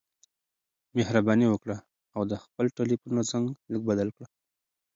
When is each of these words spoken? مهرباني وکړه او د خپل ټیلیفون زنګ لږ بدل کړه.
مهرباني 0.95 1.47
وکړه 1.49 1.77
او 2.15 2.21
د 2.31 2.33
خپل 2.43 2.65
ټیلیفون 2.77 3.15
زنګ 3.29 3.45
لږ 3.71 3.81
بدل 3.89 4.09
کړه. 4.15 4.27